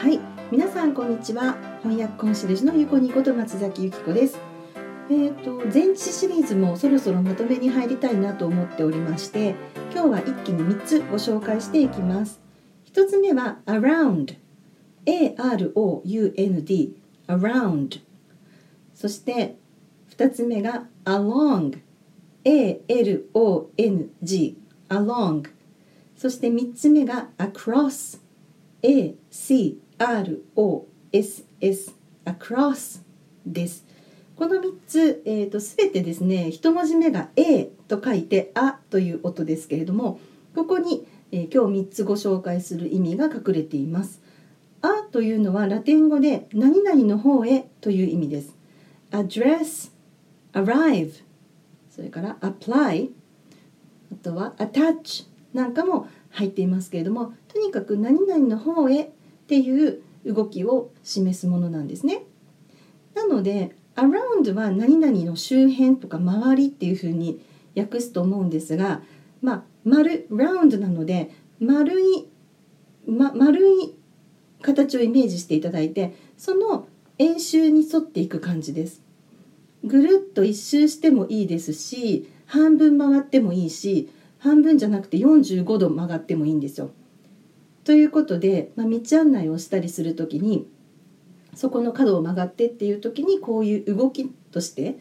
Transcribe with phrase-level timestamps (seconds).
[0.00, 0.18] はい。
[0.50, 1.58] 皆さんこんにちは。
[1.82, 4.38] 翻訳コンシェルジュのゆこにこと松崎由紀子です。
[5.10, 9.54] えっ、ー、と前置シリーズもそろそろまとめに入りたいなと思っておりまして
[9.92, 12.40] 今日は一気に3つご紹介していきます。
[12.90, 14.38] 1つ目は around
[15.04, 16.96] A-R-O-U-N-D
[17.28, 18.00] around
[18.94, 19.58] そして
[20.16, 21.78] 2つ目が along
[22.46, 22.96] A-L-O-N-G
[24.88, 25.50] along
[26.16, 28.18] そして3つ目が across
[28.82, 31.92] A-C-R-O-S-S ROSS
[32.24, 33.02] across
[33.44, 33.84] です
[34.34, 40.18] この3つ、えーと、全てですね一文字目が A と書いて「あ」という音ですけれども
[40.54, 44.22] ここに、えー、今日3つご紹介する意味が隠れています。
[44.82, 48.56] あというのはラテン語で何々の方へという意味です。
[49.10, 49.92] address,
[50.54, 51.22] arrive
[51.90, 53.10] それから apply
[54.12, 59.12] あとは attach なんかも入っていますけれどもとにかく何々の方へ
[59.50, 62.22] っていう動きを示すものなんですね。
[63.16, 67.40] なので around は何々の周辺とか周りっていうふうに
[67.76, 69.02] 訳すと思うんですが、
[69.42, 72.28] まあ、丸 round なので丸い、
[73.08, 73.96] ま、丸い
[74.62, 76.86] 形をイメージしていただいてその
[77.18, 79.02] 円周に沿っていく感じです。
[79.82, 86.92] ぐるっと一周してもいいですし半分回ってもいいし半分じゃなくて45度曲がってもいいんですよ。
[87.84, 90.66] ということで、まあ、道案内をしたりする時に
[91.54, 94.98] そこの角を曲がってっていう時にこういう動きとして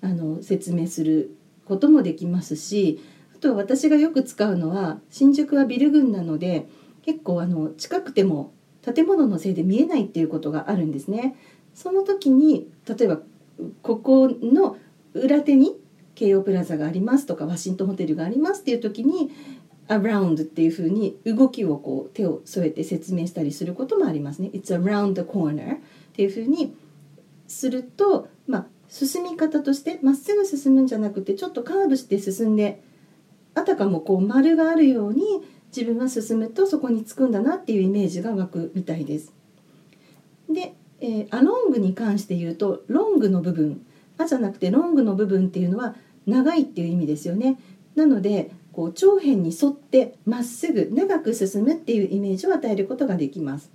[0.00, 3.00] あの説明することもできますし
[3.34, 6.68] あとは私がよく使うのは新宿はビル群なので
[7.02, 11.36] 結構あの近くても建物のせいで見えないっていうことがあるんですね。
[11.74, 13.20] その時に例えば
[13.82, 14.76] ここの
[15.14, 15.76] 裏手に
[16.14, 19.30] 京王プラザがありますとかワシントンホテルがありますっていう時に
[20.00, 24.50] around っていうふうに動きをこう手を添えて説明したりすることもありますね。
[24.52, 25.78] It's around the corner っ
[26.14, 26.74] ていうふうに
[27.46, 32.82] すると、まあ、進み方としてまっすぐ進むんじゃなくてちょっとカーブして進んで
[33.54, 35.22] あたかもこう丸があるように
[35.74, 39.32] 自分は進むとそこに着くんだなっていうイメージが湧くみたいです。
[40.50, 43.84] で、えー、アロングに関して言うとロングの部分
[44.18, 47.58] 「あ」じゃなくてロングの部分っていうのは長いっていう意味ですよね。
[47.94, 53.70] なのでこう長辺に沿ってまっすぐ長く進むっていうイメージを与えることができます。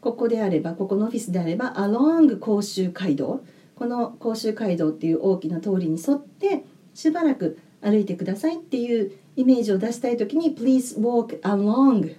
[0.00, 3.44] ここであればここのオフィスであれば along 甲州街道
[3.76, 12.16] この甲州街道っていう大きな通りに沿ってしばらく歩いてくださいっていうイメージを出したい時に Please walk along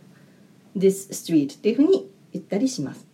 [0.78, 3.08] this street っていうふうに言ったりします。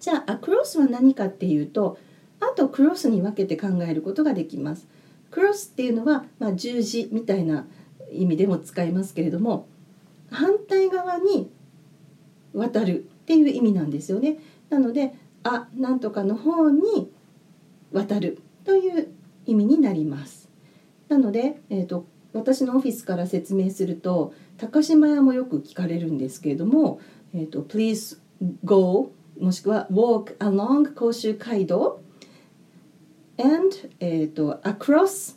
[0.00, 1.98] じゃあ across は何かっていうと
[2.40, 4.86] あと cross に分けて考えることができます。
[5.30, 7.66] cross っていうのは、まあ、十字みたいな
[8.12, 9.66] 意味でも使いますけれども
[10.30, 11.50] 反対側に
[12.52, 14.38] 渡るっていう意味なんですよね。
[14.70, 17.10] なので「あ」なんとかの方に
[17.92, 19.08] 渡るという
[19.44, 20.48] 意味になります。
[21.08, 27.00] なので、えーと、私のオフィスから説明すると高島屋もよく聞かれるんですけれども
[27.32, 28.18] 「えーと、Please
[28.64, 32.00] go」もしくは「Walk along 甲州街道」
[33.38, 35.36] and、えーと、across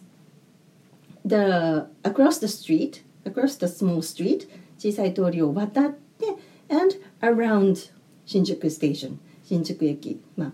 [1.30, 4.48] the across the street across the small street
[4.78, 6.26] 小さい通りを渡って
[6.70, 7.92] and around
[8.26, 10.52] 新宿ステーション新宿駅まあ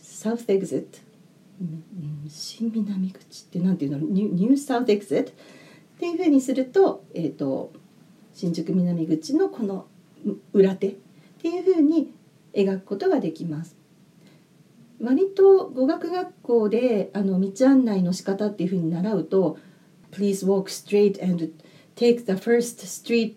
[0.00, 0.86] South Exit
[2.28, 3.98] 新南口ってなんていうの？
[3.98, 5.34] ニュニューサウスエクゼットっ
[5.98, 7.72] ていうふうにすると,、えーと、
[8.34, 9.86] 新宿南口のこの
[10.52, 10.94] 裏手っ
[11.40, 12.12] ていうふうに
[12.52, 13.76] 描くことができます。
[15.00, 19.58] 割と語学学校であの道案内の仕方っていうふうに習うと
[20.10, 21.52] 「Please walk straight and
[21.94, 23.36] take the first street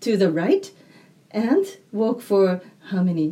[0.00, 0.72] to the right
[1.32, 2.60] and walk for
[2.90, 3.30] how many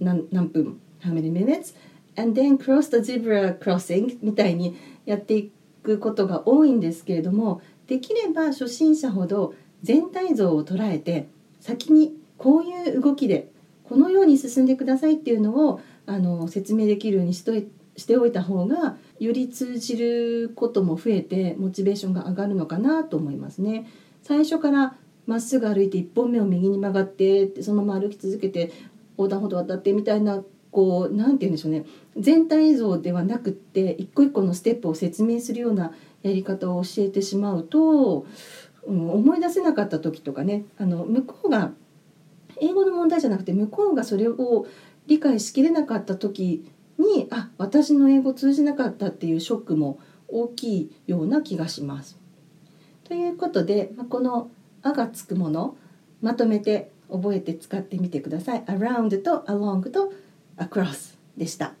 [0.00, 1.74] 何分 how many minutes
[2.16, 5.52] and then cross the zebra crossing みたいにやってい
[5.82, 11.28] くことが多いんですけれどもできれば初心者ほど全体像を捉えて
[11.60, 13.50] 先にこういう動きで
[13.84, 23.88] このように進んでくださいっていうのをあの説明できるようにしといしておいた方がより通じることも増えてモチベーションが上がるのかなと思いますね。
[24.22, 24.96] 最初から
[25.26, 28.72] まっすぐ歩いて1本目を右に曲がってそのまま歩き続けて
[29.16, 31.84] 横断歩道渡ってみたいなこう何て言うんでしょうね
[32.16, 38.26] 全体像ではなくって一個一個のステップを説明するようなやり方を教えてしまうと、
[38.86, 41.72] うん、思い出せなかった時とかねあの向こうが
[42.60, 44.66] 英語の問題じゃなくて向こうがそれを
[45.06, 49.98] 理解しきれなかった時にあ私の英語通じなかったっていうショックも
[50.28, 52.18] 大きいような気がします。
[53.04, 54.50] ということでこの
[54.82, 55.76] 「あ」がつくもの
[56.20, 58.62] まとめて覚えて使ってみてください。
[58.64, 60.12] around と along と
[60.56, 61.74] across でした。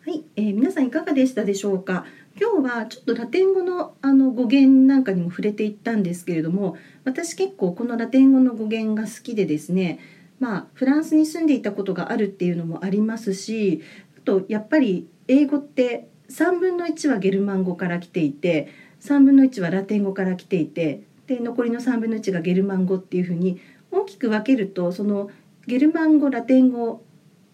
[0.00, 2.04] はい、えー、皆さんいかがでしたでしょうか？
[2.40, 9.98] 今日はちょっとラテン語のあの語源なんかにも触れていったんですけれども私結構このラテン語の語源が好きでですね
[10.38, 13.82] まあフランスに住んでいたことがあるっていうのもありますし
[14.18, 18.68] あとやっぱり英語って3分の1はゲルマン語から来ていて
[19.00, 23.60] 3分の1はラテン語から来ていてで残りの3分の1がゲルマン語っていうふうに
[23.90, 25.30] 大きく分けるとその
[25.66, 27.02] ゲルマン語ラテン語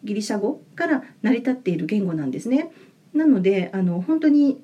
[0.04, 2.72] ギリシャ語から成り立っている言語なんですね。
[3.14, 4.62] なのであの本当に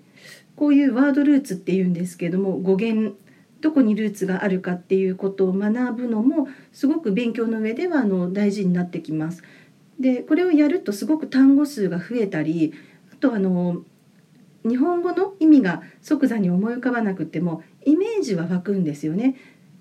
[0.57, 3.17] こういうワードルーツっていうんですけども語源
[3.61, 9.43] どこにルーツがあるかっていうことを学ぶのもすごく勉強の上ではあの大事になってきます。
[9.99, 12.73] でこれをやるとすごく単語数が増えたり
[13.13, 13.83] あとあの
[14.65, 19.37] 日本語の意味が即座に思い浮かばなくてもイメージは湧くんですよね。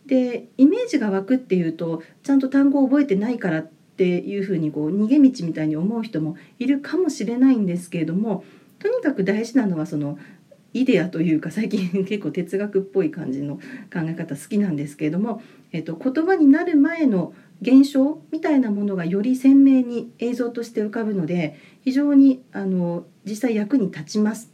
[0.05, 8.43] でイメージが湧くっていうとちゃんと単語を覚えてないからっていうふうにこう逃げ道みたいに思う人もいるかもしれないんですけれども
[8.79, 10.17] とにかく大事なのはその
[10.73, 15.41] イデアというか最近 結構哲学っぽい感じの考え方好きなんですけれども、
[15.71, 24.51] えっと、言葉になる前の現象みたいなものがより鮮明に映像として浮かぶので非常にあの実際役に立ちます。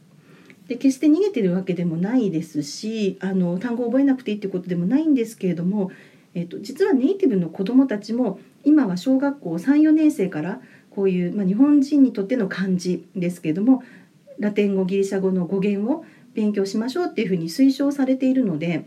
[0.68, 5.92] で決して逃げてるわけでもないですしあの単語を覚えなくていいってことでもないんですけれども、
[6.36, 13.83] えっと、実はネイティブの子どもたちも今は小学校34年生からこういう、まあ、日本人にとっての漢字ですけれども
[14.39, 18.85] ラテン語ギリシャ語の語源を勉強しましょうっていうふうに推奨されているので、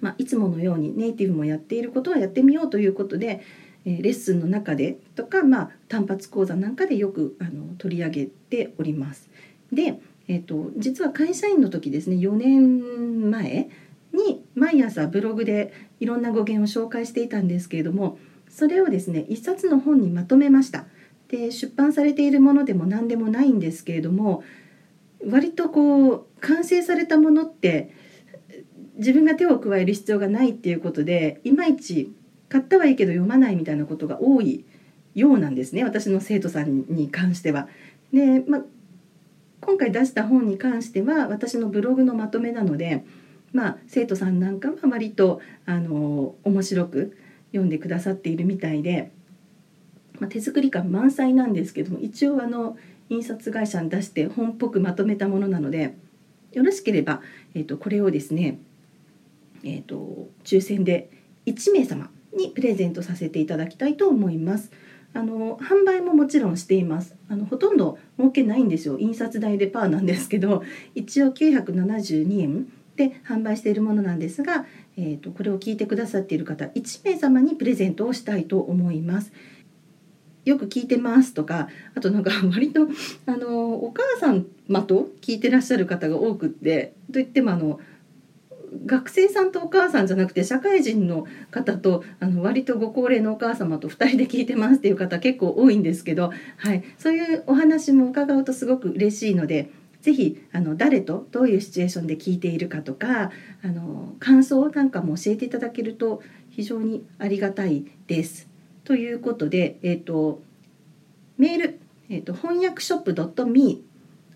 [0.00, 3.42] まあ、いつものようにネイティブもやっていることはやってみようということで、
[3.84, 9.30] え、レッスンの中でとか、まあ、単発講座なんかでよくあの取り上げております。
[9.72, 13.68] で、えーと、実は会社員の時ですね4年前
[14.12, 18.18] に毎朝ブログでいろんな語源を紹介していたんですけれども
[18.48, 20.86] それをですね一冊の本にまとめました。
[21.30, 24.42] で出版されているものでも何でもないんですけれども
[25.26, 27.94] 割とこう完成されたものって
[28.96, 32.12] 自分が手を加える必要がないっていうことでいまいち
[32.48, 34.64] 買ったはいいけど読まないみたいなことが多い
[35.14, 37.68] ようなんですね私の生徒さんに関しては。
[38.12, 38.62] で、ま
[39.60, 43.04] 今回出した本に関しては私のブログのまとめなので、
[43.52, 47.16] まあ、生徒さんなんかは割とあの面白く
[47.52, 49.12] 読んでくださっているみたいで、
[50.20, 52.76] まあ、手作り感満載なんですけども一応あの
[53.08, 55.96] 印刷会社に出して本っぽくまとめたものなので
[56.52, 57.20] よろしければ、
[57.54, 58.58] えーと、これをですね、
[59.64, 61.10] えーと、抽選で
[61.46, 64.70] 1名様にプレゼントさせていただきたいと思います。
[65.12, 70.62] あの販売ももちろんしていますあのほとんど儲けないんですよ印刷代でパーなんですけど
[70.94, 79.32] 一応972円で販売しているものなんですが、えーとこれを聞いてくださっている方1名様にプレゼントをしたいと思います。
[80.50, 82.88] よく聞いてますとかあとなんか 割と
[83.26, 87.80] あのお母さんまと聞いてらっしゃる方が多くってといってもあの
[88.86, 99.70] 学生さんとお母さんじゃなくて社会人の方とあの割とご高齢のお母様と2人で聞いてますっていう方結構多いんですけど、はい、そういうお話も伺うとすごく嬉しいので
[100.02, 103.32] 是非あの誰とどういうシチュエーションで聞いているかとか
[103.62, 108.49] あの感想なんかも教えていただけると非常にありがたいです。
[108.84, 110.42] ということで、えーと、
[111.38, 113.82] メール、えーと、翻訳ショップ .me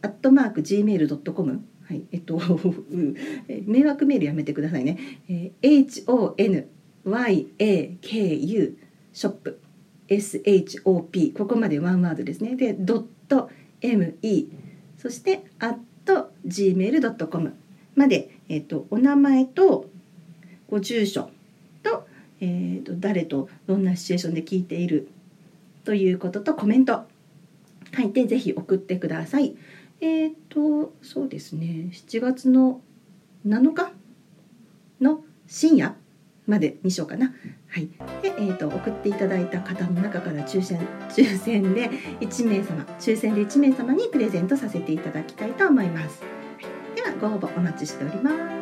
[0.03, 2.41] アットマーク gmail.com はい、えっと、
[3.67, 4.99] 迷惑メールやめてくださいね。
[5.29, 6.05] えー、
[7.05, 8.75] HONYAKU
[9.13, 9.61] ショップ
[10.09, 12.57] SHOP ここまでワンワードですね。
[12.57, 13.51] で、ドット
[13.83, 14.49] ME
[14.99, 17.55] そしてアット gmail.com
[17.95, 19.91] まで、えっと、お名前と
[20.69, 21.31] ご住所
[22.41, 25.09] えーと、誰とどんなシチュエーションで聞いている
[25.85, 27.05] ということとコメント
[27.97, 29.55] 書いてぜひ送ってください。
[30.01, 32.81] えっ、ー、とそうですね7月の
[33.47, 33.93] 7日
[35.01, 35.95] の深夜
[36.47, 37.35] までにしようかな。
[37.69, 37.89] はい。
[38.23, 46.23] で、えーと、送っていただいた方の中から抽選抽選で1名様抽選で1名様にプレゼントさせていただきたいと思います。
[46.23, 46.29] は
[46.93, 48.54] い、ではご応募お待ちしております。